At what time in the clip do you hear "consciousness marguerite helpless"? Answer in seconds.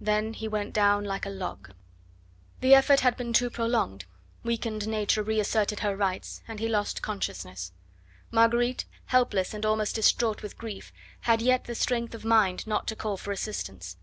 7.02-9.54